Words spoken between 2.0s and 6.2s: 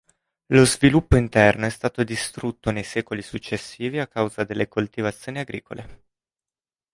distrutto nei secoli successivi a causa delle coltivazioni agricole.